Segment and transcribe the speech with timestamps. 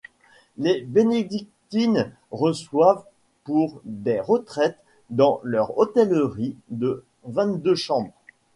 [0.57, 3.03] Les bénédictines reçoivent
[3.43, 4.79] pour des retraites
[5.11, 8.13] dans leur hôtellerie de vingt-deux chambres.